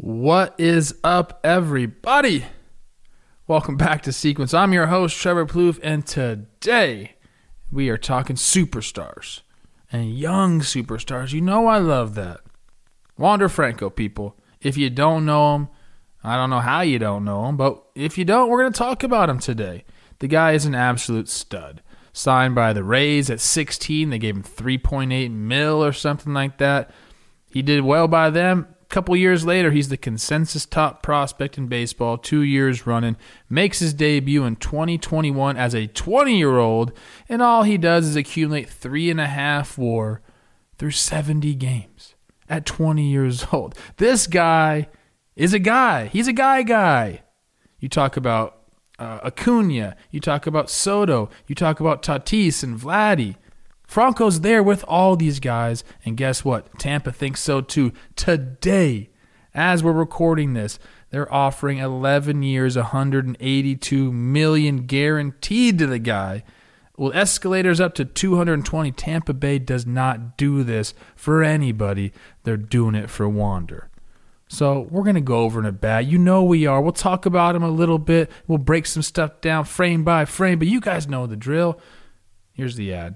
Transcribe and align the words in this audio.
What 0.00 0.54
is 0.58 0.94
up, 1.02 1.40
everybody? 1.42 2.44
Welcome 3.48 3.76
back 3.76 4.00
to 4.02 4.12
Sequence. 4.12 4.54
I'm 4.54 4.72
your 4.72 4.86
host, 4.86 5.18
Trevor 5.18 5.44
Plouffe, 5.44 5.80
and 5.82 6.06
today 6.06 7.16
we 7.72 7.88
are 7.88 7.98
talking 7.98 8.36
superstars 8.36 9.40
and 9.90 10.16
young 10.16 10.60
superstars. 10.60 11.32
You 11.32 11.40
know 11.40 11.66
I 11.66 11.78
love 11.78 12.14
that. 12.14 12.42
Wander 13.16 13.48
Franco, 13.48 13.90
people. 13.90 14.36
If 14.60 14.76
you 14.76 14.88
don't 14.88 15.26
know 15.26 15.56
him, 15.56 15.68
I 16.22 16.36
don't 16.36 16.50
know 16.50 16.60
how 16.60 16.82
you 16.82 17.00
don't 17.00 17.24
know 17.24 17.46
him, 17.46 17.56
but 17.56 17.82
if 17.96 18.16
you 18.16 18.24
don't, 18.24 18.48
we're 18.48 18.62
going 18.62 18.72
to 18.72 18.78
talk 18.78 19.02
about 19.02 19.28
him 19.28 19.40
today. 19.40 19.84
The 20.20 20.28
guy 20.28 20.52
is 20.52 20.64
an 20.64 20.76
absolute 20.76 21.28
stud. 21.28 21.82
Signed 22.12 22.54
by 22.54 22.72
the 22.72 22.84
Rays 22.84 23.30
at 23.30 23.40
16, 23.40 24.10
they 24.10 24.18
gave 24.20 24.36
him 24.36 24.44
3.8 24.44 25.32
mil 25.32 25.84
or 25.84 25.92
something 25.92 26.32
like 26.32 26.58
that. 26.58 26.92
He 27.50 27.62
did 27.62 27.80
well 27.80 28.06
by 28.06 28.30
them 28.30 28.76
couple 28.88 29.14
years 29.16 29.44
later, 29.44 29.70
he's 29.70 29.88
the 29.88 29.96
consensus 29.96 30.64
top 30.64 31.02
prospect 31.02 31.58
in 31.58 31.66
baseball, 31.66 32.16
two 32.16 32.40
years 32.40 32.86
running, 32.86 33.16
makes 33.48 33.80
his 33.80 33.92
debut 33.92 34.44
in 34.44 34.56
2021 34.56 35.56
as 35.56 35.74
a 35.74 35.86
20 35.86 36.36
year 36.36 36.58
old, 36.58 36.92
and 37.28 37.42
all 37.42 37.64
he 37.64 37.76
does 37.76 38.06
is 38.06 38.16
accumulate 38.16 38.68
three 38.68 39.10
and 39.10 39.20
a 39.20 39.26
half 39.26 39.76
war 39.76 40.22
through 40.78 40.92
70 40.92 41.54
games 41.54 42.14
at 42.48 42.64
20 42.64 43.02
years 43.02 43.46
old. 43.52 43.74
This 43.98 44.26
guy 44.26 44.88
is 45.36 45.52
a 45.52 45.58
guy. 45.58 46.06
He's 46.06 46.28
a 46.28 46.32
guy 46.32 46.62
guy. 46.62 47.22
You 47.78 47.88
talk 47.88 48.16
about 48.16 48.58
uh, 48.98 49.20
Acuna, 49.24 49.96
you 50.10 50.18
talk 50.18 50.46
about 50.46 50.68
Soto, 50.68 51.30
you 51.46 51.54
talk 51.54 51.78
about 51.78 52.02
Tatis 52.02 52.64
and 52.64 52.76
Vladdy. 52.78 53.36
Franco's 53.88 54.42
there 54.42 54.62
with 54.62 54.84
all 54.86 55.16
these 55.16 55.40
guys, 55.40 55.82
and 56.04 56.14
guess 56.14 56.44
what? 56.44 56.78
Tampa 56.78 57.10
thinks 57.10 57.40
so 57.40 57.62
too. 57.62 57.92
Today, 58.16 59.08
as 59.54 59.82
we're 59.82 59.92
recording 59.92 60.52
this, 60.52 60.78
they're 61.08 61.32
offering 61.32 61.78
11 61.78 62.42
years, 62.42 62.76
182 62.76 64.12
million 64.12 64.84
guaranteed 64.84 65.78
to 65.78 65.86
the 65.86 65.98
guy. 65.98 66.44
Well, 66.98 67.14
escalators 67.14 67.80
up 67.80 67.94
to 67.94 68.04
220. 68.04 68.92
Tampa 68.92 69.32
Bay 69.32 69.58
does 69.58 69.86
not 69.86 70.36
do 70.36 70.62
this 70.62 70.92
for 71.16 71.42
anybody. 71.42 72.12
They're 72.42 72.58
doing 72.58 72.94
it 72.94 73.08
for 73.08 73.26
Wander. 73.26 73.88
So 74.48 74.86
we're 74.90 75.02
going 75.02 75.14
to 75.14 75.22
go 75.22 75.38
over 75.38 75.60
in 75.60 75.66
a 75.66 75.72
bat. 75.72 76.04
You 76.04 76.18
know 76.18 76.44
we 76.44 76.66
are. 76.66 76.82
We'll 76.82 76.92
talk 76.92 77.24
about 77.24 77.56
him 77.56 77.62
a 77.62 77.70
little 77.70 77.98
bit. 77.98 78.30
We'll 78.46 78.58
break 78.58 78.84
some 78.84 79.02
stuff 79.02 79.40
down 79.40 79.64
frame 79.64 80.04
by 80.04 80.26
frame, 80.26 80.58
but 80.58 80.68
you 80.68 80.80
guys 80.80 81.08
know 81.08 81.26
the 81.26 81.36
drill. 81.36 81.80
Here's 82.58 82.74
the 82.74 82.92
ad. 82.92 83.14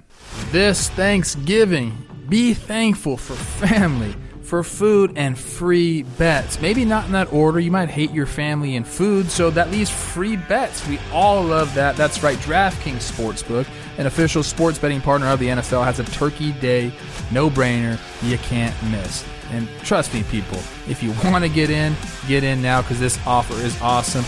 This 0.52 0.88
Thanksgiving, 0.90 1.98
be 2.28 2.54
thankful 2.54 3.16
for 3.16 3.34
family, 3.34 4.14
for 4.40 4.62
food, 4.62 5.14
and 5.16 5.36
free 5.36 6.04
bets. 6.04 6.60
Maybe 6.60 6.84
not 6.84 7.06
in 7.06 7.12
that 7.12 7.32
order. 7.32 7.58
You 7.58 7.72
might 7.72 7.88
hate 7.88 8.12
your 8.12 8.26
family 8.26 8.76
and 8.76 8.86
food, 8.86 9.28
so 9.32 9.50
that 9.50 9.72
leaves 9.72 9.90
free 9.90 10.36
bets. 10.36 10.86
We 10.86 11.00
all 11.12 11.42
love 11.42 11.74
that. 11.74 11.96
That's 11.96 12.22
right. 12.22 12.38
DraftKings 12.38 12.98
Sportsbook, 12.98 13.66
an 13.98 14.06
official 14.06 14.44
sports 14.44 14.78
betting 14.78 15.00
partner 15.00 15.26
of 15.26 15.41
the 15.41 15.48
NFL, 15.48 15.84
has 15.84 15.98
a 15.98 16.04
Turkey 16.04 16.52
Day 16.52 16.92
no 17.32 17.50
brainer 17.50 17.98
you 18.22 18.38
can't 18.38 18.81
miss. 18.92 19.25
And 19.50 19.69
trust 19.82 20.14
me, 20.14 20.22
people, 20.22 20.58
if 20.88 21.02
you 21.02 21.10
want 21.25 21.44
to 21.44 21.50
get 21.50 21.69
in, 21.69 21.97
get 22.28 22.44
in 22.44 22.62
now 22.62 22.81
because 22.81 23.00
this 23.00 23.19
offer 23.26 23.54
is 23.54 23.76
awesome. 23.82 24.25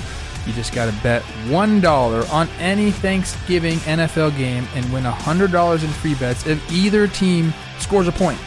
You 0.46 0.52
just 0.52 0.74
got 0.74 0.92
to 0.92 1.02
bet 1.02 1.22
$1 1.46 2.32
on 2.32 2.48
any 2.58 2.90
Thanksgiving 2.90 3.78
NFL 3.78 4.36
game 4.36 4.66
and 4.74 4.92
win 4.92 5.04
$100 5.04 5.84
in 5.84 5.90
free 5.90 6.14
bets 6.14 6.46
if 6.46 6.72
either 6.72 7.06
team 7.06 7.52
scores 7.78 8.08
a 8.08 8.12
point. 8.12 8.38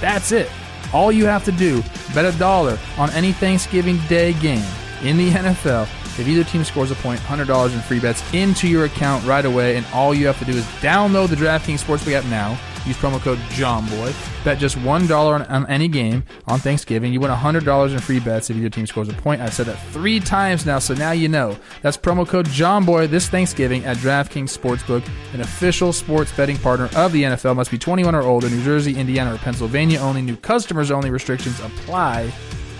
That's 0.00 0.32
it. 0.32 0.50
All 0.92 1.10
you 1.10 1.26
have 1.26 1.44
to 1.44 1.52
do, 1.52 1.82
bet 2.14 2.24
a 2.24 2.38
dollar 2.38 2.78
on 2.96 3.10
any 3.10 3.32
Thanksgiving 3.32 3.98
Day 4.08 4.32
game 4.34 4.64
in 5.02 5.16
the 5.16 5.30
NFL. 5.30 5.82
If 6.18 6.26
either 6.26 6.44
team 6.44 6.64
scores 6.64 6.90
a 6.90 6.94
point, 6.94 7.20
$100 7.20 7.74
in 7.74 7.80
free 7.80 8.00
bets 8.00 8.22
into 8.32 8.68
your 8.68 8.84
account 8.84 9.24
right 9.26 9.44
away. 9.44 9.76
And 9.76 9.84
all 9.92 10.14
you 10.14 10.26
have 10.26 10.38
to 10.38 10.44
do 10.44 10.52
is 10.52 10.64
download 10.80 11.28
the 11.28 11.36
DraftKings 11.36 11.84
Sportsbook 11.84 12.12
app 12.12 12.24
now 12.26 12.58
Use 12.86 12.96
promo 12.96 13.20
code 13.20 13.38
JOHNBOY. 13.50 14.44
Bet 14.44 14.58
just 14.58 14.76
$1 14.76 15.10
on, 15.16 15.42
on 15.42 15.66
any 15.66 15.88
game 15.88 16.22
on 16.46 16.58
Thanksgiving. 16.58 17.12
You 17.12 17.20
win 17.20 17.30
$100 17.30 17.92
in 17.92 17.98
free 17.98 18.20
bets 18.20 18.48
if 18.50 18.56
either 18.56 18.68
team 18.68 18.86
scores 18.86 19.08
a 19.08 19.12
point. 19.12 19.40
I've 19.40 19.52
said 19.54 19.66
that 19.66 19.78
three 19.92 20.20
times 20.20 20.64
now, 20.64 20.78
so 20.78 20.94
now 20.94 21.12
you 21.12 21.28
know. 21.28 21.56
That's 21.82 21.96
promo 21.96 22.26
code 22.26 22.46
JOHNBOY 22.46 23.08
this 23.08 23.28
Thanksgiving 23.28 23.84
at 23.84 23.96
DraftKings 23.98 24.56
Sportsbook, 24.56 25.06
an 25.34 25.40
official 25.40 25.92
sports 25.92 26.32
betting 26.32 26.58
partner 26.58 26.88
of 26.96 27.12
the 27.12 27.24
NFL. 27.24 27.56
Must 27.56 27.70
be 27.70 27.78
21 27.78 28.14
or 28.14 28.22
older, 28.22 28.48
New 28.48 28.62
Jersey, 28.62 28.96
Indiana, 28.96 29.34
or 29.34 29.38
Pennsylvania 29.38 29.98
only. 29.98 30.22
New 30.22 30.36
customers 30.36 30.90
only. 30.90 31.10
Restrictions 31.10 31.58
apply. 31.60 32.30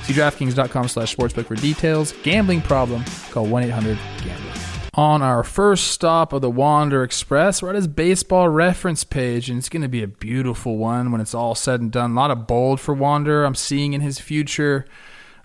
See 0.05 0.13
DraftKings.com 0.13 0.89
slash 0.89 1.17
sportsbook 1.17 1.47
for 1.47 1.57
details. 1.57 2.15
Gambling 2.23 2.63
problem? 2.63 3.05
Call 3.33 3.47
1-800-GAMBLER 3.47 4.66
on 4.97 5.21
our 5.21 5.45
first 5.45 5.89
stop 5.89 6.33
of 6.33 6.41
the 6.41 6.51
Wander 6.51 7.03
Express. 7.03 7.61
We're 7.61 7.69
at 7.69 7.75
his 7.75 7.87
baseball 7.87 8.49
reference 8.49 9.05
page, 9.05 9.51
and 9.51 9.59
it's 9.59 9.69
going 9.69 9.83
to 9.83 9.89
be 9.89 10.03
a 10.03 10.09
beautiful 10.09 10.79
one 10.79 11.13
when 11.13 11.21
it's 11.21 11.35
all 11.35 11.55
said 11.55 11.83
and 11.83 11.93
done. 11.93 12.13
A 12.13 12.15
lot 12.15 12.31
of 12.31 12.47
bold 12.47 12.81
for 12.81 12.95
Wander 12.95 13.45
I'm 13.45 13.55
seeing 13.55 13.93
in 13.93 14.01
his 14.01 14.19
future. 14.19 14.87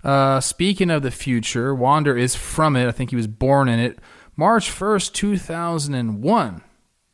Uh, 0.02 0.40
speaking 0.40 0.90
of 0.90 1.02
the 1.02 1.10
future, 1.10 1.74
Wander 1.74 2.16
is 2.16 2.34
from 2.34 2.76
it. 2.76 2.88
I 2.88 2.92
think 2.92 3.10
he 3.10 3.16
was 3.16 3.26
born 3.26 3.68
in 3.68 3.78
it. 3.78 3.98
March 4.36 4.70
1st, 4.70 5.12
2001. 5.12 6.62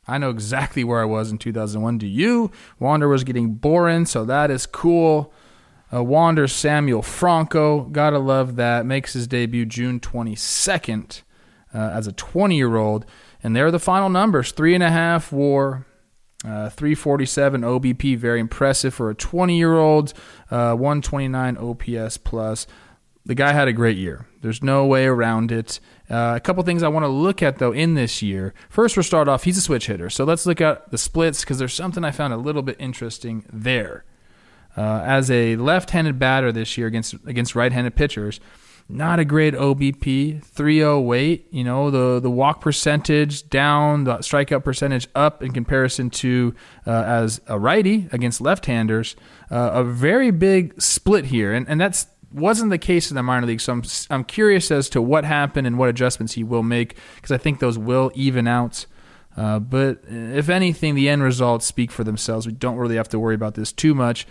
I 0.07 0.19
know 0.19 0.31
exactly 0.31 0.85
where 0.85 1.01
I 1.01 1.07
was 1.07 1.33
in 1.33 1.39
2001. 1.39 1.99
Do 1.99 2.07
you? 2.07 2.53
Wander 2.79 3.09
was 3.09 3.25
getting 3.25 3.55
born, 3.55 4.07
so 4.07 4.25
that 4.25 4.51
is 4.51 4.65
cool. 4.65 5.33
Uh, 5.93 6.05
Wander 6.05 6.47
Samuel 6.47 7.03
Franco, 7.03 7.83
gotta 7.83 8.19
love 8.21 8.55
that. 8.57 8.87
Makes 8.87 9.15
his 9.15 9.27
debut 9.27 9.67
June 9.67 9.99
22nd 9.99 11.23
uh, 11.75 11.91
as 11.93 12.07
a 12.07 12.13
20 12.13 12.57
year 12.57 12.77
old. 12.77 13.05
And 13.43 13.55
there 13.55 13.67
are 13.67 13.71
the 13.71 13.79
final 13.79 14.09
numbers 14.09 14.53
three 14.53 14.75
and 14.75 14.83
a 14.83 14.91
half 14.91 15.33
war, 15.33 15.87
uh, 16.45 16.71
347 16.71 17.63
OBP, 17.63 18.17
very 18.17 18.41
impressive 18.41 18.95
for 18.95 19.11
a 19.11 19.15
20 19.15 19.57
year 19.57 19.77
old, 19.77 20.13
uh, 20.51 20.75
129 20.75 21.57
OPS 21.57 22.17
plus. 22.19 22.67
The 23.25 23.35
guy 23.35 23.53
had 23.53 23.69
a 23.69 23.75
great 23.75 23.99
year. 23.99 24.27
There's 24.41 24.63
no 24.63 24.87
way 24.87 25.05
around 25.05 25.53
it. 25.53 25.81
Uh, 26.09 26.33
a 26.37 26.41
couple 26.41 26.63
things 26.63 26.83
I 26.83 26.89
want 26.89 27.05
to 27.05 27.09
look 27.09 27.43
at 27.43 27.59
though 27.59 27.73
in 27.73 27.95
this 27.95 28.23
year. 28.23 28.55
First, 28.71 28.97
we'll 28.97 29.05
start 29.05 29.29
off. 29.29 29.45
He's 29.45 29.59
a 29.59 29.61
switch 29.61 29.87
hitter, 29.87 30.09
so 30.09 30.25
let's 30.25 30.47
look 30.47 30.61
at 30.61 30.91
the 30.91 30.97
splits 30.97 31.41
because 31.41 31.59
there's 31.59 31.75
something 31.75 32.05
I 32.05 32.11
found 32.11 32.33
a 32.33 32.39
little 32.39 32.63
bit 32.63 32.77
interesting 32.79 33.45
there. 33.53 34.05
Uh, 34.77 35.03
as 35.05 35.31
a 35.31 35.57
left-handed 35.57 36.19
batter 36.19 36.53
this 36.53 36.79
year 36.79 36.87
against 36.87 37.15
against 37.27 37.55
right-handed 37.55 37.97
pitchers, 37.97 38.39
not 38.89 39.19
a 39.19 39.25
great 39.25 39.55
OBP, 39.55 40.43
308. 40.43 41.49
You 41.51 41.65
know, 41.65 41.91
the 41.91 42.21
the 42.21 42.31
walk 42.31 42.61
percentage 42.61 43.49
down, 43.51 44.05
the 44.05 44.19
strikeout 44.19 44.65
percentage 44.65 45.09
up 45.15 45.43
in 45.43 45.53
comparison 45.53 46.09
to 46.11 46.55
uh, 46.87 46.91
as 46.91 47.41
a 47.47 47.59
righty 47.59 48.09
against 48.13 48.41
left-handers. 48.41 49.15
Uh, 49.51 49.71
a 49.75 49.85
very 49.85 50.31
big 50.31 50.81
split 50.81 51.27
here, 51.27 51.53
and 51.53 51.69
and 51.69 51.81
that's 51.81 52.07
wasn't 52.33 52.71
the 52.71 52.79
case 52.79 53.11
in 53.11 53.15
the 53.15 53.23
minor 53.23 53.47
league. 53.47 53.61
So 53.61 53.75
I'm 53.75 53.83
I'm 54.09 54.25
curious 54.25 54.71
as 54.71 54.89
to 54.91 55.03
what 55.03 55.25
happened 55.25 55.67
and 55.67 55.77
what 55.77 55.91
adjustments 55.91 56.35
he 56.35 56.43
will 56.43 56.63
make 56.63 56.97
because 57.17 57.33
I 57.33 57.39
think 57.39 57.59
those 57.61 57.77
will 57.77 58.11
even 58.15 58.49
out. 58.49 58.87
Uh, 59.37 59.59
but 59.59 60.01
if 60.09 60.49
anything, 60.49 60.95
the 60.95 61.09
end 61.09 61.23
results 61.23 61.65
speak 61.65 61.93
for 61.93 62.03
themselves. 62.03 62.47
We 62.47 62.53
don't 62.53 62.77
really 62.77 62.97
have 62.97 63.09
to 63.11 63.21
worry 63.21 63.37
about 63.37 63.55
this 63.55 63.71
too 63.71 63.95
much 63.95 64.27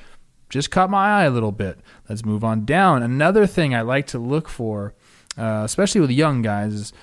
just 0.49 0.71
caught 0.71 0.89
my 0.89 1.21
eye 1.21 1.25
a 1.25 1.29
little 1.29 1.51
bit. 1.51 1.79
Let's 2.09 2.25
move 2.25 2.43
on 2.43 2.65
down. 2.65 3.03
Another 3.03 3.45
thing 3.45 3.75
I 3.75 3.81
like 3.81 4.07
to 4.07 4.19
look 4.19 4.47
for, 4.49 4.93
uh, 5.37 5.61
especially 5.65 6.01
with 6.01 6.11
young 6.11 6.41
guys, 6.41 6.73
is 6.73 6.93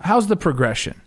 how's 0.00 0.26
the 0.26 0.36
progression? 0.36 1.00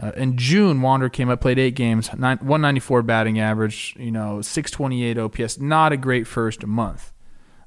Uh, 0.00 0.12
in 0.16 0.38
June, 0.38 0.80
Wander 0.80 1.08
came 1.08 1.28
up, 1.28 1.40
played 1.40 1.58
eight 1.58 1.74
games, 1.74 2.10
nine, 2.16 2.38
194 2.38 3.02
batting 3.02 3.38
average, 3.38 3.94
you 3.98 4.10
know, 4.10 4.40
628 4.40 5.18
OPS. 5.18 5.58
Not 5.58 5.92
a 5.92 5.96
great 5.96 6.26
first 6.26 6.66
month. 6.66 7.12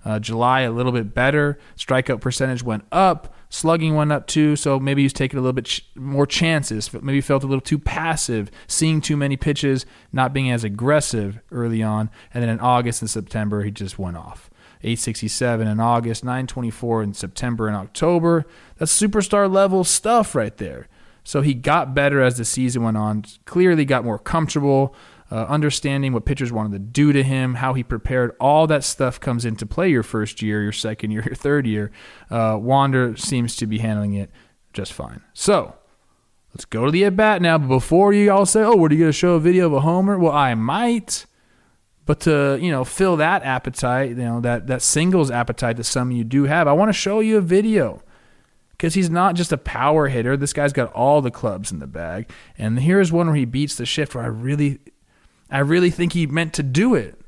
Uh, 0.03 0.19
July, 0.19 0.61
a 0.61 0.71
little 0.71 0.91
bit 0.91 1.13
better. 1.13 1.59
Strikeout 1.77 2.21
percentage 2.21 2.63
went 2.63 2.85
up. 2.91 3.34
Slugging 3.55 3.95
went 3.95 4.11
up 4.11 4.27
too, 4.27 4.57
so 4.57 4.81
maybe 4.81 5.03
he's 5.03 5.13
taking 5.13 5.39
a 5.39 5.41
little 5.41 5.53
bit 5.53 5.79
more 5.95 6.27
chances. 6.27 6.91
Maybe 6.91 7.21
felt 7.21 7.41
a 7.41 7.47
little 7.47 7.61
too 7.61 7.79
passive, 7.79 8.51
seeing 8.67 8.99
too 8.99 9.15
many 9.15 9.37
pitches, 9.37 9.85
not 10.11 10.33
being 10.33 10.51
as 10.51 10.65
aggressive 10.65 11.39
early 11.53 11.81
on. 11.81 12.09
And 12.33 12.43
then 12.43 12.49
in 12.49 12.59
August 12.59 13.01
and 13.01 13.09
September, 13.09 13.63
he 13.63 13.71
just 13.71 13.97
went 13.97 14.17
off. 14.17 14.49
867 14.81 15.69
in 15.69 15.79
August, 15.79 16.25
924 16.25 17.03
in 17.03 17.13
September 17.13 17.67
and 17.67 17.77
October. 17.77 18.45
That's 18.75 18.91
superstar 18.91 19.49
level 19.49 19.85
stuff 19.85 20.35
right 20.35 20.57
there. 20.57 20.89
So 21.23 21.39
he 21.39 21.53
got 21.53 21.95
better 21.95 22.21
as 22.21 22.37
the 22.37 22.43
season 22.43 22.83
went 22.83 22.97
on, 22.97 23.23
clearly 23.45 23.85
got 23.85 24.03
more 24.03 24.19
comfortable, 24.19 24.93
uh, 25.31 25.45
understanding 25.45 26.13
what 26.13 26.25
pitchers 26.25 26.51
wanted 26.51 26.71
to 26.73 26.79
do 26.79 27.11
to 27.11 27.23
him, 27.23 27.55
how 27.55 27.73
he 27.73 27.83
prepared. 27.83 28.35
All 28.39 28.67
that 28.67 28.83
stuff 28.83 29.19
comes 29.19 29.45
into 29.45 29.65
play 29.65 29.89
your 29.89 30.03
first 30.03 30.41
year, 30.41 30.61
your 30.61 30.71
second 30.71 31.11
year, 31.11 31.23
your 31.25 31.35
third 31.35 31.65
year. 31.65 31.91
Uh, 32.29 32.57
Wander 32.59 33.15
seems 33.17 33.55
to 33.57 33.67
be 33.67 33.79
handling 33.79 34.13
it 34.13 34.29
just 34.73 34.93
fine. 34.93 35.21
So 35.33 35.75
let's 36.53 36.65
go 36.65 36.85
to 36.85 36.91
the 36.91 37.05
at 37.05 37.15
bat 37.15 37.41
now. 37.41 37.57
But 37.57 37.67
before 37.67 38.13
you 38.13 38.31
all 38.31 38.45
say, 38.45 38.61
oh, 38.61 38.71
are 38.71 38.91
you 38.91 38.99
going 38.99 39.01
to 39.09 39.13
show 39.13 39.33
a 39.33 39.39
video 39.39 39.65
of 39.65 39.73
a 39.73 39.81
homer? 39.81 40.19
Well, 40.19 40.33
I 40.33 40.53
might. 40.53 41.25
But 42.05 42.19
to 42.21 42.59
you 42.61 42.69
know 42.69 42.83
fill 42.83 43.17
that 43.17 43.41
appetite, 43.43 44.09
you 44.09 44.15
know 44.17 44.39
that 44.41 44.67
that 44.67 44.83
singles 44.83 45.31
appetite 45.31 45.77
that 45.77 45.85
some 45.85 46.11
of 46.11 46.17
you 46.17 46.23
do 46.23 46.43
have, 46.43 46.67
I 46.67 46.73
want 46.73 46.89
to 46.89 46.93
show 46.93 47.19
you 47.19 47.37
a 47.37 47.41
video 47.41 48.03
because 48.71 48.93
he's 48.93 49.09
not 49.09 49.33
just 49.33 49.51
a 49.51 49.57
power 49.57 50.07
hitter. 50.07 50.37
This 50.37 50.53
guy's 50.53 50.71
got 50.71 50.93
all 50.93 51.21
the 51.21 51.31
clubs 51.31 51.71
in 51.71 51.79
the 51.79 51.87
bag, 51.87 52.29
and 52.59 52.79
here's 52.79 53.11
one 53.11 53.25
where 53.25 53.35
he 53.35 53.45
beats 53.45 53.75
the 53.75 53.87
shift 53.87 54.13
where 54.13 54.23
I 54.23 54.27
really, 54.27 54.79
I 55.49 55.59
really 55.59 55.91
think 55.91 56.13
he 56.13 56.27
meant 56.27 56.53
to 56.53 56.63
do 56.63 56.95
it. 56.95 57.19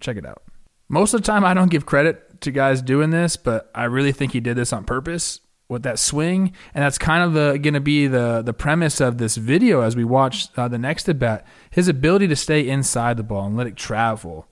Check 0.00 0.16
it 0.16 0.26
out. 0.26 0.42
Most 0.88 1.14
of 1.14 1.20
the 1.20 1.26
time, 1.26 1.44
I 1.44 1.54
don't 1.54 1.70
give 1.70 1.86
credit 1.86 2.40
to 2.40 2.50
guys 2.50 2.82
doing 2.82 3.10
this, 3.10 3.36
but 3.36 3.70
I 3.74 3.84
really 3.84 4.12
think 4.12 4.32
he 4.32 4.40
did 4.40 4.56
this 4.56 4.72
on 4.72 4.84
purpose 4.84 5.40
with 5.68 5.84
that 5.84 5.98
swing, 5.98 6.52
and 6.74 6.82
that's 6.82 6.98
kind 6.98 7.22
of 7.22 7.62
going 7.62 7.74
to 7.74 7.80
be 7.80 8.08
the 8.08 8.42
the 8.42 8.52
premise 8.52 9.00
of 9.00 9.18
this 9.18 9.36
video 9.36 9.82
as 9.82 9.94
we 9.94 10.04
watch 10.04 10.48
uh, 10.56 10.66
the 10.66 10.78
next 10.78 11.08
at 11.08 11.18
bat. 11.18 11.46
His 11.70 11.86
ability 11.86 12.26
to 12.28 12.36
stay 12.36 12.68
inside 12.68 13.16
the 13.16 13.22
ball 13.22 13.46
and 13.46 13.56
let 13.56 13.68
it 13.68 13.76
travel 13.76 14.48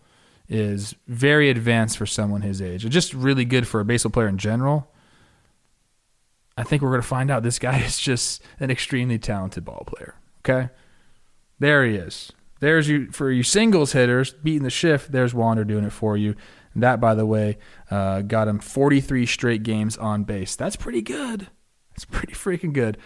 is 0.48 0.94
very 1.06 1.50
advanced 1.50 1.98
for 1.98 2.06
someone 2.06 2.42
his 2.42 2.62
age. 2.62 2.84
It's 2.84 2.94
just 2.94 3.12
really 3.12 3.44
good 3.44 3.66
for 3.66 3.80
a 3.80 3.84
baseball 3.84 4.12
player 4.12 4.28
in 4.28 4.38
general. 4.38 4.90
I 6.56 6.62
think 6.62 6.82
we're 6.82 6.90
going 6.90 7.02
to 7.02 7.06
find 7.06 7.30
out 7.30 7.42
this 7.42 7.58
guy 7.58 7.78
is 7.84 7.98
just 7.98 8.42
an 8.60 8.70
extremely 8.70 9.18
talented 9.18 9.64
ball 9.64 9.84
player. 9.86 10.14
Okay, 10.40 10.70
there 11.58 11.84
he 11.84 11.96
is. 11.96 12.32
There's 12.60 12.88
you 12.88 13.10
for 13.12 13.30
you 13.30 13.42
singles 13.42 13.92
hitters 13.92 14.32
beating 14.32 14.64
the 14.64 14.70
shift. 14.70 15.12
There's 15.12 15.34
Wander 15.34 15.64
doing 15.64 15.84
it 15.84 15.92
for 15.92 16.16
you. 16.16 16.34
That, 16.74 17.00
by 17.00 17.14
the 17.14 17.26
way, 17.26 17.58
uh, 17.90 18.22
got 18.22 18.48
him 18.48 18.58
43 18.58 19.26
straight 19.26 19.62
games 19.62 19.96
on 19.96 20.24
base. 20.24 20.54
That's 20.56 20.76
pretty 20.76 21.02
good. 21.02 21.48
That's 21.90 22.04
pretty 22.04 22.34
freaking 22.34 22.72
good. 22.72 22.98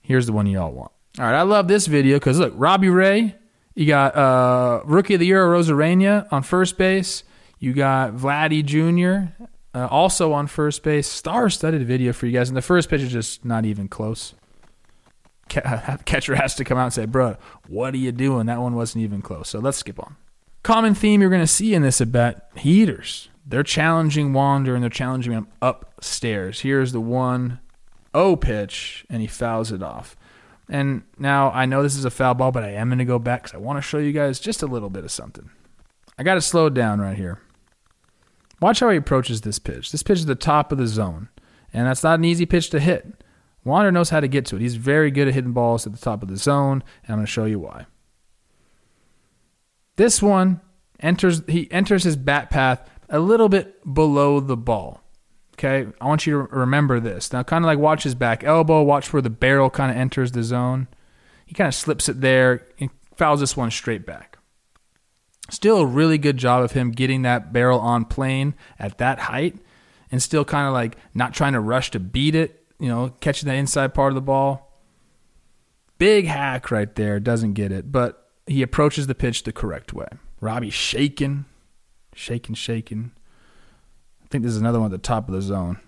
Here's 0.00 0.26
the 0.26 0.32
one 0.32 0.46
y'all 0.46 0.72
want. 0.72 0.92
All 1.18 1.24
right, 1.24 1.38
I 1.38 1.42
love 1.42 1.68
this 1.68 1.86
video 1.86 2.16
because 2.16 2.38
look, 2.38 2.52
Robbie 2.56 2.88
Ray, 2.88 3.36
you 3.74 3.86
got 3.86 4.16
uh, 4.16 4.82
Rookie 4.84 5.14
of 5.14 5.20
the 5.20 5.26
Year 5.26 5.44
Arozarena 5.44 6.26
on 6.32 6.42
first 6.42 6.78
base. 6.78 7.24
You 7.58 7.72
got 7.72 8.14
Vladdy 8.14 8.64
Jr. 8.64 9.44
Uh, 9.74 9.86
also 9.86 10.32
on 10.32 10.46
first 10.46 10.82
base. 10.82 11.06
Star-studded 11.06 11.86
video 11.86 12.12
for 12.12 12.26
you 12.26 12.32
guys, 12.32 12.48
and 12.48 12.56
the 12.56 12.62
first 12.62 12.88
pitch 12.88 13.02
is 13.02 13.12
just 13.12 13.44
not 13.44 13.64
even 13.64 13.86
close. 13.86 14.34
Catcher 16.04 16.34
has 16.34 16.54
to 16.56 16.64
come 16.64 16.78
out 16.78 16.84
and 16.84 16.92
say, 16.92 17.06
"Bro, 17.06 17.36
what 17.68 17.94
are 17.94 17.98
you 17.98 18.12
doing?" 18.12 18.46
That 18.46 18.60
one 18.60 18.74
wasn't 18.74 19.04
even 19.04 19.22
close. 19.22 19.48
So 19.48 19.58
let's 19.58 19.78
skip 19.78 19.98
on. 19.98 20.16
Common 20.62 20.94
theme 20.94 21.20
you're 21.20 21.30
going 21.30 21.42
to 21.42 21.46
see 21.46 21.74
in 21.74 21.82
this 21.82 22.00
at 22.00 22.12
bat 22.12 22.50
heaters. 22.56 23.28
They're 23.46 23.62
challenging 23.62 24.32
Wander 24.32 24.74
and 24.74 24.82
they're 24.82 24.90
challenging 24.90 25.32
him 25.32 25.48
upstairs. 25.60 26.60
Here's 26.60 26.92
the 26.92 27.00
1 27.00 27.58
0 28.14 28.36
pitch, 28.36 29.04
and 29.08 29.20
he 29.20 29.26
fouls 29.26 29.72
it 29.72 29.82
off. 29.82 30.16
And 30.68 31.02
now 31.18 31.50
I 31.50 31.66
know 31.66 31.82
this 31.82 31.96
is 31.96 32.04
a 32.04 32.10
foul 32.10 32.34
ball, 32.34 32.52
but 32.52 32.62
I 32.62 32.70
am 32.70 32.88
going 32.88 32.98
to 32.98 33.04
go 33.04 33.18
back 33.18 33.42
because 33.42 33.54
I 33.54 33.58
want 33.58 33.78
to 33.78 33.82
show 33.82 33.98
you 33.98 34.12
guys 34.12 34.38
just 34.38 34.62
a 34.62 34.66
little 34.66 34.90
bit 34.90 35.04
of 35.04 35.10
something. 35.10 35.50
I 36.16 36.22
got 36.22 36.34
to 36.34 36.40
slow 36.40 36.68
down 36.68 37.00
right 37.00 37.16
here. 37.16 37.40
Watch 38.60 38.80
how 38.80 38.90
he 38.90 38.96
approaches 38.96 39.40
this 39.40 39.58
pitch. 39.58 39.90
This 39.90 40.02
pitch 40.02 40.18
is 40.18 40.26
the 40.26 40.34
top 40.34 40.70
of 40.70 40.78
the 40.78 40.86
zone, 40.86 41.28
and 41.72 41.86
that's 41.86 42.04
not 42.04 42.18
an 42.18 42.24
easy 42.24 42.46
pitch 42.46 42.70
to 42.70 42.78
hit. 42.78 43.19
Wander 43.64 43.92
knows 43.92 44.10
how 44.10 44.20
to 44.20 44.28
get 44.28 44.46
to 44.46 44.56
it. 44.56 44.62
He's 44.62 44.76
very 44.76 45.10
good 45.10 45.28
at 45.28 45.34
hitting 45.34 45.52
balls 45.52 45.86
at 45.86 45.92
the 45.92 45.98
top 45.98 46.22
of 46.22 46.28
the 46.28 46.36
zone, 46.36 46.82
and 47.02 47.10
I'm 47.10 47.16
going 47.16 47.26
to 47.26 47.30
show 47.30 47.44
you 47.44 47.58
why. 47.58 47.86
This 49.96 50.22
one 50.22 50.60
enters 50.98 51.42
he 51.46 51.70
enters 51.70 52.04
his 52.04 52.16
bat 52.16 52.48
path 52.50 52.88
a 53.08 53.18
little 53.18 53.48
bit 53.48 53.92
below 53.92 54.40
the 54.40 54.56
ball. 54.56 55.02
Okay, 55.54 55.92
I 56.00 56.06
want 56.06 56.26
you 56.26 56.46
to 56.46 56.56
remember 56.56 57.00
this. 57.00 57.34
Now, 57.34 57.42
kind 57.42 57.64
of 57.64 57.66
like 57.66 57.78
watch 57.78 58.04
his 58.04 58.14
back 58.14 58.42
elbow, 58.44 58.82
watch 58.82 59.12
where 59.12 59.20
the 59.20 59.28
barrel 59.28 59.68
kind 59.68 59.90
of 59.90 59.96
enters 59.98 60.32
the 60.32 60.42
zone. 60.42 60.88
He 61.44 61.54
kind 61.54 61.68
of 61.68 61.74
slips 61.74 62.08
it 62.08 62.22
there 62.22 62.66
and 62.78 62.88
fouls 63.16 63.40
this 63.40 63.58
one 63.58 63.70
straight 63.70 64.06
back. 64.06 64.38
Still 65.50 65.78
a 65.78 65.86
really 65.86 66.16
good 66.16 66.38
job 66.38 66.62
of 66.62 66.72
him 66.72 66.92
getting 66.92 67.22
that 67.22 67.52
barrel 67.52 67.80
on 67.80 68.06
plane 68.06 68.54
at 68.78 68.98
that 68.98 69.18
height 69.18 69.56
and 70.10 70.22
still 70.22 70.44
kind 70.44 70.66
of 70.66 70.72
like 70.72 70.96
not 71.12 71.34
trying 71.34 71.52
to 71.52 71.60
rush 71.60 71.90
to 71.90 72.00
beat 72.00 72.34
it, 72.34 72.59
you 72.80 72.88
know, 72.88 73.10
catching 73.20 73.48
that 73.48 73.56
inside 73.56 73.94
part 73.94 74.10
of 74.10 74.14
the 74.14 74.20
ball. 74.20 74.66
Big 75.98 76.26
hack 76.26 76.70
right 76.70 76.92
there, 76.94 77.20
doesn't 77.20 77.52
get 77.52 77.70
it, 77.70 77.92
but 77.92 78.30
he 78.46 78.62
approaches 78.62 79.06
the 79.06 79.14
pitch 79.14 79.42
the 79.44 79.52
correct 79.52 79.92
way. 79.92 80.08
Robbie 80.40 80.70
shaking, 80.70 81.44
shaking, 82.14 82.54
shaking. 82.54 83.12
I 84.24 84.26
think 84.28 84.42
this 84.42 84.52
is 84.52 84.60
another 84.60 84.80
one 84.80 84.86
at 84.86 84.92
the 84.92 84.98
top 84.98 85.28
of 85.28 85.34
the 85.34 85.42
zone. 85.42 85.78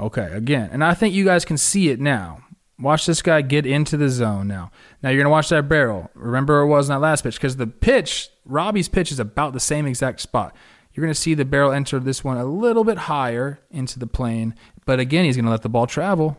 Okay, 0.00 0.30
again, 0.32 0.70
and 0.72 0.82
I 0.82 0.94
think 0.94 1.14
you 1.14 1.24
guys 1.24 1.44
can 1.44 1.58
see 1.58 1.90
it 1.90 2.00
now. 2.00 2.42
Watch 2.78 3.06
this 3.06 3.22
guy 3.22 3.40
get 3.40 3.64
into 3.64 3.96
the 3.96 4.10
zone 4.10 4.46
now. 4.48 4.70
Now 5.02 5.10
you're 5.10 5.22
gonna 5.22 5.30
watch 5.30 5.48
that 5.50 5.68
barrel. 5.68 6.10
Remember 6.14 6.60
it 6.60 6.66
was 6.66 6.88
in 6.88 6.94
that 6.94 7.00
last 7.00 7.24
pitch 7.24 7.36
because 7.36 7.56
the 7.56 7.66
pitch, 7.66 8.28
Robbie's 8.44 8.88
pitch, 8.88 9.10
is 9.10 9.18
about 9.18 9.54
the 9.54 9.60
same 9.60 9.86
exact 9.86 10.20
spot. 10.20 10.54
You're 10.96 11.04
gonna 11.04 11.14
see 11.14 11.34
the 11.34 11.44
barrel 11.44 11.72
enter 11.72 12.00
this 12.00 12.24
one 12.24 12.38
a 12.38 12.46
little 12.46 12.82
bit 12.82 12.96
higher 12.96 13.60
into 13.70 13.98
the 13.98 14.06
plane, 14.06 14.54
but 14.86 14.98
again, 14.98 15.26
he's 15.26 15.36
gonna 15.36 15.50
let 15.50 15.60
the 15.60 15.68
ball 15.68 15.86
travel. 15.86 16.38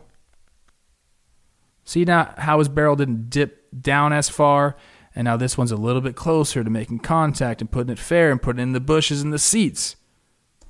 See 1.84 2.04
now 2.04 2.34
how 2.36 2.58
his 2.58 2.68
barrel 2.68 2.96
didn't 2.96 3.30
dip 3.30 3.68
down 3.80 4.12
as 4.12 4.28
far, 4.28 4.76
and 5.14 5.26
now 5.26 5.36
this 5.36 5.56
one's 5.56 5.70
a 5.70 5.76
little 5.76 6.02
bit 6.02 6.16
closer 6.16 6.64
to 6.64 6.70
making 6.70 6.98
contact 6.98 7.60
and 7.60 7.70
putting 7.70 7.92
it 7.92 8.00
fair 8.00 8.32
and 8.32 8.42
putting 8.42 8.58
it 8.58 8.64
in 8.64 8.72
the 8.72 8.80
bushes 8.80 9.22
and 9.22 9.32
the 9.32 9.38
seats. 9.38 9.94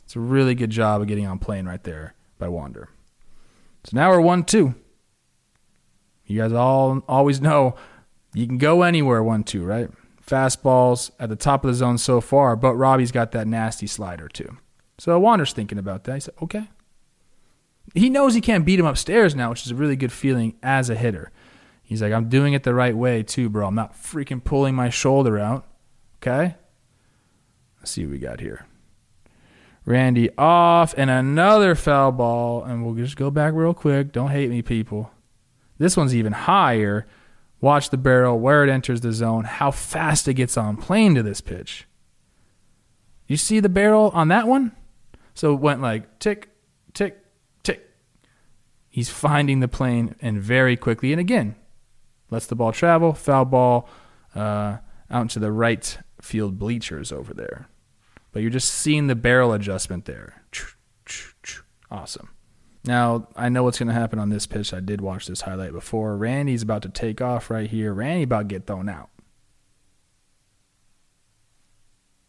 It's 0.04 0.14
a 0.16 0.20
really 0.20 0.54
good 0.54 0.70
job 0.70 1.00
of 1.00 1.08
getting 1.08 1.26
on 1.26 1.38
plane 1.38 1.64
right 1.64 1.82
there 1.82 2.14
by 2.38 2.48
Wander. 2.48 2.90
So 3.84 3.96
now 3.96 4.10
we're 4.10 4.20
one 4.20 4.44
two. 4.44 4.74
You 6.26 6.42
guys 6.42 6.52
all 6.52 7.02
always 7.08 7.40
know 7.40 7.74
you 8.34 8.46
can 8.46 8.58
go 8.58 8.82
anywhere 8.82 9.22
one 9.22 9.44
two, 9.44 9.64
right? 9.64 9.88
Fastballs 10.28 11.10
at 11.18 11.30
the 11.30 11.36
top 11.36 11.64
of 11.64 11.68
the 11.68 11.74
zone 11.74 11.96
so 11.96 12.20
far, 12.20 12.54
but 12.54 12.74
Robbie's 12.74 13.12
got 13.12 13.32
that 13.32 13.48
nasty 13.48 13.86
slider 13.86 14.28
too. 14.28 14.58
So 14.98 15.18
Wander's 15.18 15.52
thinking 15.52 15.78
about 15.78 16.04
that. 16.04 16.14
He 16.14 16.20
said, 16.20 16.34
okay, 16.42 16.68
he 17.94 18.10
knows 18.10 18.34
he 18.34 18.40
can't 18.40 18.66
beat 18.66 18.78
him 18.78 18.86
upstairs 18.86 19.34
now, 19.34 19.50
which 19.50 19.64
is 19.64 19.72
a 19.72 19.74
really 19.74 19.96
good 19.96 20.12
feeling 20.12 20.56
as 20.62 20.90
a 20.90 20.94
hitter. 20.94 21.32
He's 21.82 22.02
like, 22.02 22.12
I'm 22.12 22.28
doing 22.28 22.52
it 22.52 22.64
the 22.64 22.74
right 22.74 22.94
way 22.94 23.22
too, 23.22 23.48
bro. 23.48 23.66
I'm 23.66 23.74
not 23.74 23.94
freaking 23.94 24.44
pulling 24.44 24.74
my 24.74 24.90
shoulder 24.90 25.38
out. 25.38 25.66
Okay? 26.20 26.56
Let's 27.78 27.92
see 27.92 28.04
what 28.04 28.12
we 28.12 28.18
got 28.18 28.40
here. 28.40 28.66
Randy 29.86 30.28
off 30.36 30.92
and 30.98 31.08
another 31.08 31.74
foul 31.74 32.12
ball. 32.12 32.62
And 32.62 32.84
we'll 32.84 32.94
just 32.94 33.16
go 33.16 33.30
back 33.30 33.54
real 33.54 33.72
quick. 33.72 34.12
Don't 34.12 34.30
hate 34.30 34.50
me, 34.50 34.60
people. 34.60 35.10
This 35.78 35.96
one's 35.96 36.14
even 36.14 36.32
higher. 36.32 37.06
Watch 37.60 37.90
the 37.90 37.96
barrel, 37.96 38.38
where 38.38 38.64
it 38.64 38.70
enters 38.70 39.00
the 39.00 39.12
zone, 39.12 39.44
how 39.44 39.70
fast 39.70 40.28
it 40.28 40.34
gets 40.34 40.56
on 40.56 40.76
plane 40.76 41.14
to 41.16 41.22
this 41.22 41.40
pitch. 41.40 41.86
You 43.26 43.36
see 43.36 43.60
the 43.60 43.68
barrel 43.68 44.10
on 44.14 44.28
that 44.28 44.46
one? 44.46 44.72
So 45.34 45.54
it 45.54 45.60
went 45.60 45.82
like 45.82 46.18
tick, 46.18 46.50
tick, 46.94 47.24
tick. 47.62 47.90
He's 48.88 49.10
finding 49.10 49.60
the 49.60 49.68
plane 49.68 50.14
and 50.20 50.40
very 50.40 50.76
quickly, 50.76 51.12
and 51.12 51.20
again, 51.20 51.56
lets 52.30 52.46
the 52.46 52.56
ball 52.56 52.72
travel, 52.72 53.12
foul 53.12 53.44
ball 53.44 53.88
uh, 54.34 54.78
out 55.10 55.22
into 55.22 55.38
the 55.38 55.52
right 55.52 55.98
field 56.20 56.58
bleachers 56.58 57.12
over 57.12 57.34
there. 57.34 57.68
But 58.32 58.42
you're 58.42 58.50
just 58.50 58.72
seeing 58.72 59.06
the 59.06 59.16
barrel 59.16 59.52
adjustment 59.52 60.04
there. 60.04 60.42
Awesome. 61.90 62.28
Now, 62.88 63.28
I 63.36 63.50
know 63.50 63.64
what's 63.64 63.78
going 63.78 63.88
to 63.88 63.92
happen 63.92 64.18
on 64.18 64.30
this 64.30 64.46
pitch. 64.46 64.72
I 64.72 64.80
did 64.80 65.02
watch 65.02 65.26
this 65.26 65.42
highlight 65.42 65.72
before. 65.72 66.16
Randy's 66.16 66.62
about 66.62 66.80
to 66.84 66.88
take 66.88 67.20
off 67.20 67.50
right 67.50 67.68
here. 67.68 67.92
Randy 67.92 68.22
about 68.22 68.38
to 68.38 68.44
get 68.46 68.66
thrown 68.66 68.88
out. 68.88 69.10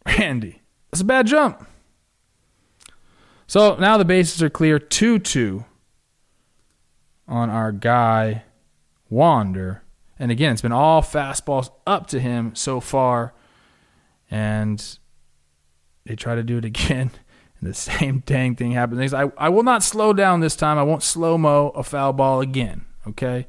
Randy. 0.06 0.60
That's 0.90 1.00
a 1.00 1.06
bad 1.06 1.26
jump. 1.26 1.66
So 3.46 3.76
now 3.76 3.96
the 3.96 4.04
bases 4.04 4.42
are 4.42 4.50
clear 4.50 4.78
2 4.78 5.20
2 5.20 5.64
on 7.26 7.48
our 7.48 7.72
guy 7.72 8.42
Wander. 9.08 9.82
And 10.18 10.30
again, 10.30 10.52
it's 10.52 10.60
been 10.60 10.72
all 10.72 11.00
fastballs 11.00 11.70
up 11.86 12.06
to 12.08 12.20
him 12.20 12.54
so 12.54 12.80
far. 12.80 13.32
And 14.30 14.98
they 16.04 16.16
try 16.16 16.34
to 16.34 16.42
do 16.42 16.58
it 16.58 16.64
again. 16.66 17.12
And 17.60 17.68
the 17.70 17.74
same 17.74 18.22
dang 18.26 18.56
thing 18.56 18.72
happens. 18.72 19.14
I, 19.14 19.30
I 19.36 19.48
will 19.48 19.62
not 19.62 19.82
slow 19.82 20.12
down 20.12 20.40
this 20.40 20.56
time. 20.56 20.78
I 20.78 20.82
won't 20.82 21.02
slow 21.02 21.38
mo 21.38 21.70
a 21.70 21.82
foul 21.82 22.12
ball 22.12 22.40
again. 22.40 22.84
Okay? 23.06 23.46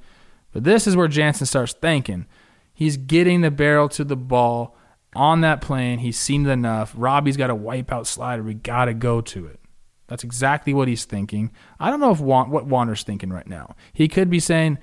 But 0.51 0.63
this 0.63 0.87
is 0.87 0.95
where 0.95 1.07
Jansen 1.07 1.47
starts 1.47 1.73
thinking. 1.73 2.25
He's 2.73 2.97
getting 2.97 3.41
the 3.41 3.51
barrel 3.51 3.89
to 3.89 4.03
the 4.03 4.15
ball 4.15 4.75
on 5.15 5.41
that 5.41 5.61
plane. 5.61 5.99
He's 5.99 6.19
seen 6.19 6.45
enough. 6.47 6.93
Robbie's 6.95 7.37
got 7.37 7.49
a 7.49 7.55
wipeout 7.55 8.07
slider. 8.07 8.43
We 8.43 8.53
got 8.53 8.85
to 8.85 8.93
go 8.93 9.21
to 9.21 9.47
it. 9.47 9.59
That's 10.07 10.23
exactly 10.25 10.73
what 10.73 10.89
he's 10.89 11.05
thinking. 11.05 11.51
I 11.79 11.89
don't 11.89 12.01
know 12.01 12.11
if 12.11 12.19
what 12.19 12.65
Wander's 12.65 13.03
thinking 13.03 13.29
right 13.29 13.47
now. 13.47 13.75
He 13.93 14.09
could 14.09 14.29
be 14.29 14.41
saying, 14.41 14.77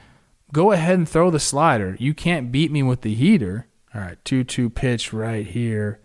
"Go 0.55 0.73
ahead 0.73 0.95
and 0.95 1.07
throw 1.07 1.31
the 1.31 1.39
slider. 1.39 1.97
You 1.99 2.15
can't 2.15 2.51
beat 2.51 2.71
me 2.71 2.83
with 2.83 3.03
the 3.03 3.13
heater." 3.13 3.67
All 3.95 4.01
right, 4.01 4.25
two-two 4.25 4.71
pitch 4.71 5.13
right 5.13 5.47
here. 5.47 6.01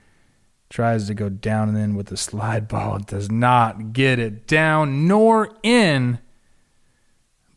Tries 0.73 1.05
to 1.05 1.13
go 1.13 1.29
down 1.29 1.69
and 1.69 1.77
in 1.77 1.93
with 1.93 2.07
the 2.07 2.17
slide 2.17 2.67
ball. 2.67 2.97
Does 3.05 3.29
not 3.29 3.93
get 3.93 4.17
it 4.17 4.47
down 4.47 5.07
nor 5.07 5.55
in. 5.61 6.17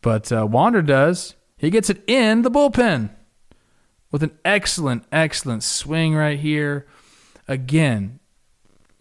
But 0.03 0.31
uh, 0.31 0.45
Wander 0.45 0.83
does. 0.83 1.33
He 1.57 1.71
gets 1.71 1.89
it 1.89 2.03
in 2.05 2.43
the 2.43 2.51
bullpen 2.51 3.09
with 4.11 4.21
an 4.21 4.37
excellent, 4.45 5.03
excellent 5.11 5.63
swing 5.63 6.13
right 6.13 6.37
here. 6.37 6.85
Again, 7.47 8.19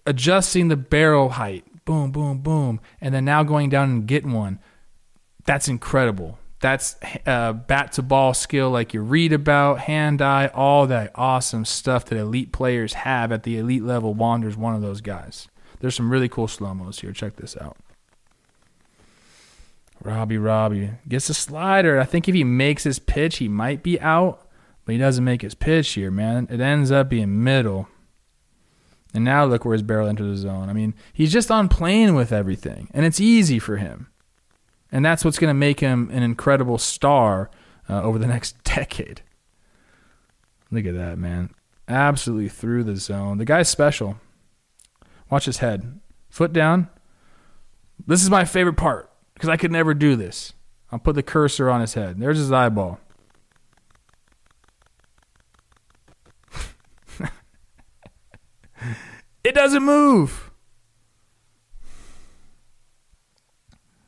adjusting 0.06 0.68
the 0.68 0.76
barrel 0.76 1.28
height. 1.28 1.66
Boom, 1.84 2.10
boom, 2.10 2.38
boom. 2.38 2.80
And 3.02 3.14
then 3.14 3.26
now 3.26 3.42
going 3.42 3.68
down 3.68 3.90
and 3.90 4.06
getting 4.06 4.32
one. 4.32 4.60
That's 5.44 5.68
incredible. 5.68 6.38
That's 6.60 6.96
uh, 7.26 7.52
bat 7.52 7.92
to 7.92 8.02
ball 8.02 8.32
skill 8.32 8.70
like 8.70 8.94
you 8.94 9.02
read 9.02 9.32
about, 9.32 9.80
hand 9.80 10.22
eye, 10.22 10.50
all 10.54 10.86
that 10.86 11.12
awesome 11.14 11.64
stuff 11.64 12.06
that 12.06 12.16
elite 12.16 12.50
players 12.50 12.94
have 12.94 13.30
at 13.30 13.42
the 13.42 13.58
elite 13.58 13.82
level. 13.82 14.14
Wander's 14.14 14.56
one 14.56 14.74
of 14.74 14.80
those 14.80 15.00
guys. 15.02 15.48
There's 15.80 15.94
some 15.94 16.10
really 16.10 16.28
cool 16.28 16.48
slow 16.48 16.72
mos 16.74 17.00
here. 17.00 17.12
Check 17.12 17.36
this 17.36 17.56
out. 17.58 17.76
Robbie 20.02 20.38
Robbie 20.38 20.92
gets 21.08 21.28
a 21.28 21.34
slider. 21.34 22.00
I 22.00 22.04
think 22.04 22.28
if 22.28 22.34
he 22.34 22.44
makes 22.44 22.84
his 22.84 22.98
pitch, 22.98 23.38
he 23.38 23.48
might 23.48 23.82
be 23.82 24.00
out, 24.00 24.48
but 24.84 24.92
he 24.92 24.98
doesn't 24.98 25.24
make 25.24 25.42
his 25.42 25.54
pitch 25.54 25.90
here, 25.90 26.10
man. 26.10 26.46
It 26.50 26.60
ends 26.60 26.90
up 26.90 27.08
being 27.08 27.42
middle. 27.42 27.88
And 29.12 29.24
now 29.24 29.44
look 29.44 29.64
where 29.64 29.72
his 29.72 29.82
barrel 29.82 30.08
enters 30.08 30.42
the 30.42 30.48
zone. 30.48 30.68
I 30.68 30.72
mean, 30.72 30.94
he's 31.12 31.32
just 31.32 31.50
on 31.50 31.68
plane 31.68 32.14
with 32.14 32.32
everything, 32.32 32.88
and 32.92 33.04
it's 33.04 33.20
easy 33.20 33.58
for 33.58 33.78
him. 33.78 34.08
And 34.92 35.04
that's 35.04 35.24
what's 35.24 35.38
going 35.38 35.50
to 35.50 35.54
make 35.54 35.80
him 35.80 36.08
an 36.12 36.22
incredible 36.22 36.78
star 36.78 37.50
uh, 37.88 38.02
over 38.02 38.18
the 38.18 38.26
next 38.28 38.62
decade. 38.64 39.22
Look 40.70 40.86
at 40.86 40.94
that, 40.94 41.18
man. 41.18 41.50
Absolutely 41.88 42.48
through 42.48 42.84
the 42.84 42.96
zone. 42.96 43.38
The 43.38 43.44
guy's 43.44 43.68
special. 43.68 44.18
Watch 45.30 45.44
his 45.44 45.58
head. 45.58 46.00
Foot 46.28 46.52
down. 46.52 46.88
This 48.06 48.22
is 48.22 48.30
my 48.30 48.44
favorite 48.44 48.76
part 48.76 49.10
because 49.34 49.48
I 49.48 49.56
could 49.56 49.72
never 49.72 49.94
do 49.94 50.16
this. 50.16 50.52
I'll 50.92 50.98
put 50.98 51.14
the 51.14 51.22
cursor 51.22 51.70
on 51.70 51.80
his 51.80 51.94
head. 51.94 52.18
There's 52.18 52.38
his 52.38 52.52
eyeball. 52.52 53.00
it 59.44 59.54
doesn't 59.54 59.82
move. 59.82 60.45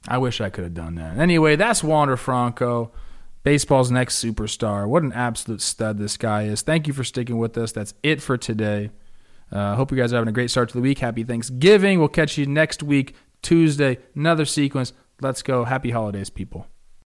I 0.08 0.18
wish 0.18 0.40
I 0.40 0.50
could 0.50 0.64
have 0.64 0.74
done 0.74 0.94
that. 0.96 1.18
Anyway, 1.18 1.56
that's 1.56 1.84
Wander 1.84 2.16
Franco, 2.16 2.90
baseball's 3.42 3.90
next 3.90 4.24
superstar. 4.24 4.88
What 4.88 5.02
an 5.02 5.12
absolute 5.12 5.60
stud 5.60 5.98
this 5.98 6.16
guy 6.16 6.44
is. 6.44 6.62
Thank 6.62 6.86
you 6.86 6.94
for 6.94 7.04
sticking 7.04 7.38
with 7.38 7.56
us. 7.58 7.72
That's 7.72 7.94
it 8.02 8.22
for 8.22 8.36
today. 8.36 8.90
Uh, 9.52 9.76
hope 9.76 9.90
you 9.90 9.96
guys 9.96 10.12
are 10.12 10.16
having 10.16 10.28
a 10.28 10.32
great 10.32 10.50
start 10.50 10.70
to 10.70 10.74
the 10.74 10.80
week. 10.80 10.98
Happy 10.98 11.24
Thanksgiving. 11.24 11.98
We'll 11.98 12.08
catch 12.08 12.38
you 12.38 12.46
next 12.46 12.82
week, 12.82 13.14
Tuesday. 13.42 13.98
Another 14.14 14.44
sequence. 14.44 14.92
Let's 15.20 15.42
go. 15.42 15.64
Happy 15.64 15.90
holidays, 15.90 16.30
people. 16.30 16.66